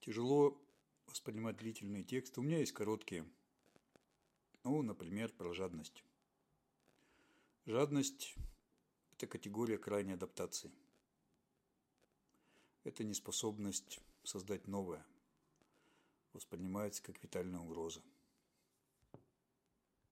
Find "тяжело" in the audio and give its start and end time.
0.00-0.60